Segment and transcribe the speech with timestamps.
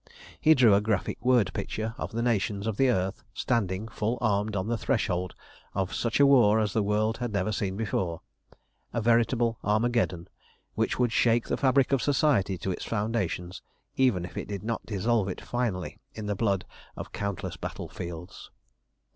[0.39, 4.55] He drew a graphic word picture of the nations of the earth standing full armed
[4.55, 5.35] on the threshold
[5.75, 8.21] of such a war as the world had never seen before,
[8.93, 10.27] a veritable Armageddon,
[10.73, 13.61] which would shake the fabric of society to its foundations,
[13.95, 16.65] even if it did not dissolve it finally in the blood
[16.97, 18.49] of countless battlefields.